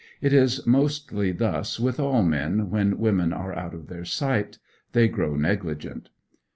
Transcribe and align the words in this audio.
It 0.19 0.33
is 0.33 0.65
mostly 0.65 1.31
thus 1.31 1.79
with 1.79 1.99
all 1.99 2.23
men 2.23 2.71
when 2.71 2.97
women 2.97 3.31
are 3.31 3.53
out 3.53 3.75
of 3.75 3.85
their 3.85 4.03
sight; 4.03 4.57
they 4.93 5.07
grow 5.07 5.35
negligent. 5.35 6.09